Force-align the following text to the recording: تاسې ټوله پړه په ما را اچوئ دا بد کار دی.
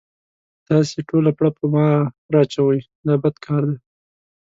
تاسې 0.67 0.97
ټوله 1.09 1.31
پړه 1.37 1.49
په 1.57 1.65
ما 1.73 1.87
را 2.33 2.41
اچوئ 2.47 2.79
دا 3.07 3.15
بد 3.23 3.35
کار 3.45 3.63
دی. 3.69 3.77